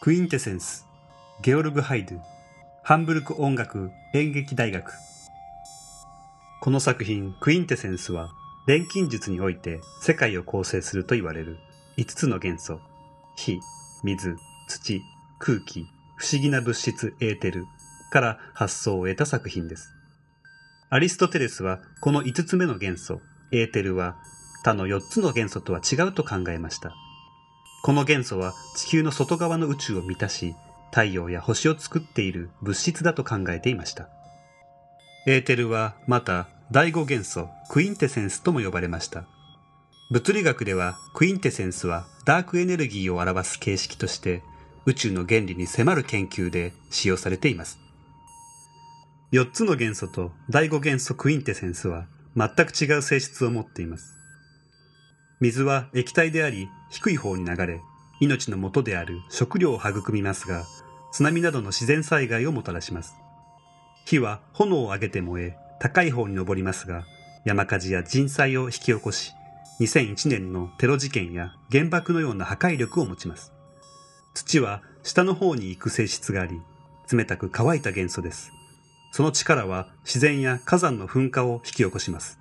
[0.00, 0.86] クインテセンス
[1.42, 2.20] ゲオルグ・ハイドゥ
[2.84, 4.92] ハンブルク音楽演劇大学
[6.60, 8.30] この作品クインテセンスは
[8.68, 11.58] 錬金術において世界を構成すると言われる
[11.96, 12.80] 5つの元素
[13.36, 13.58] 火、
[14.04, 14.36] 水、
[14.68, 15.00] 土、
[15.40, 15.84] 空気、
[16.16, 17.64] 不思議な物質エーテル
[18.12, 19.94] から発想を得た作品です。
[20.90, 23.20] アリストテレスはこの5つ目の元素
[23.50, 24.16] エーテルは
[24.64, 26.94] 他の4つの元素とは違うと考えました。
[27.82, 30.54] この元素は地球の外側の宇宙を満たし、
[30.90, 34.08] 太陽や星を作っている物質だと考えていました。
[35.26, 39.24] エーテルはまた第五元素クインテセンスとも呼ばれました。
[40.10, 44.42] 物理学ではクインテセンスはダークエネルギーを表す形式として
[44.86, 47.78] 宇宙の原理に迫る研究で使用されています。
[49.32, 54.17] 4つの元素と第5元素クインテセンスは全く違う性質を持っています。
[55.40, 57.80] 水は液体であり低い方に流れ、
[58.20, 60.64] 命の元である食料を育みますが、
[61.12, 63.14] 津波などの自然災害をもたらします。
[64.04, 67.04] 火は炎を上げて燃え、高い方に登りますが、
[67.44, 69.32] 山火事や人災を引き起こし、
[69.80, 73.52] 2001年のテロ事件や原爆のような破壊力を持ちます。
[74.34, 76.60] 土は下の方に行く性質があり、
[77.12, 78.50] 冷たく乾いた元素です。
[79.12, 82.38] その力は自然や火山の噴火を引き起こします。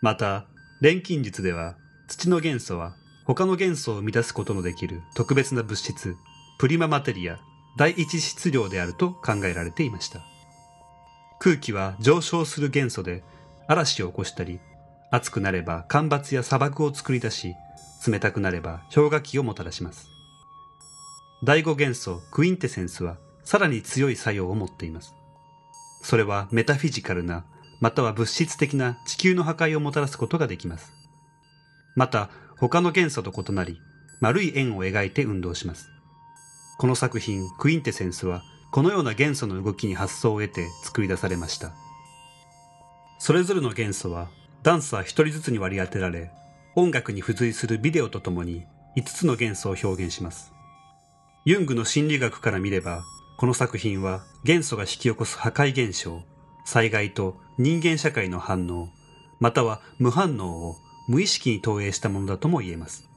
[0.00, 0.46] また、
[0.80, 1.76] 錬金術では
[2.08, 2.94] 土の元素は
[3.26, 6.16] 他の元素を満たすことのできる特別な物質、
[6.58, 7.38] プリママテリア、
[7.76, 10.20] 第一質量であると考えられていました。
[11.38, 13.22] 空気は上昇する元素で
[13.68, 14.58] 嵐を起こしたり、
[15.10, 17.54] 暑くなれば干ばつや砂漠を作り出し、
[18.06, 20.06] 冷たくなれば氷河期をもたらします。
[21.44, 25.12] 第五元素クインテセンスはさらに強い作用を持っています。
[26.02, 27.44] それはメタフィジカルな、
[27.80, 30.92] または物質的な地球の破壊をもたらすことができます。
[31.96, 33.80] また、他の元素と異なり、
[34.20, 35.88] 丸い円を描いて運動します。
[36.78, 41.72] この作品、クインテセンスは、このような元素の動きに発想を得て作り出されました。
[43.18, 44.28] それぞれの元素は、
[44.62, 46.30] ダンサー一人ずつに割り当てられ、
[46.76, 48.66] 音楽に付随するビデオとともに
[48.96, 50.52] 5つの元素を表現します。
[51.44, 53.02] ユングの心理学から見れば、
[53.38, 56.22] この作品は元素が引き起こす破壊現象、
[56.70, 58.90] 災害と人間社会の反応、
[59.40, 60.76] または無反応を
[61.08, 63.08] 無意識に投影したものだとも言えます。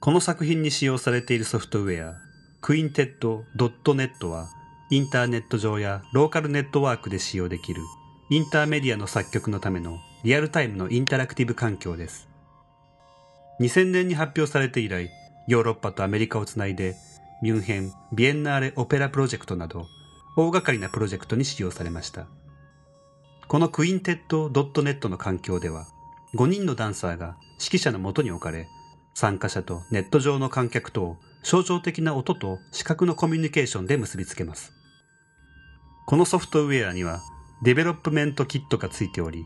[0.00, 2.14] この作品に使用されているソフトウェア、
[2.62, 4.48] Quintet.net は、
[4.88, 7.82] インターネット上やローカルネットワークで使用できる
[8.30, 12.28] インターメディアの作曲のためのリアルタイムのインタラクティブ環境です。
[13.60, 15.10] 2000年に発表されて以来、
[15.48, 16.96] ヨーロッパとアメリカをつないで
[17.42, 19.86] ミュンヘン・ビエンナーレ・オペラプロジェクトなど、
[20.40, 22.28] 大掛かりなプロジェクトに使用されました。
[23.48, 25.88] このクインテッド .net の環境では、
[26.36, 28.68] 5人のダンサーが指揮者のもとに置かれ、
[29.14, 34.72] 参加者とネット上の観客とを象徴的な音と視覚のコミュニケーションで結びつけます。
[36.06, 37.20] このソフトウェアには
[37.64, 39.44] development kit がついており、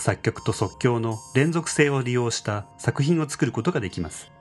[0.00, 4.32] 作曲と即興の連続性を利用した作品を作ることができます。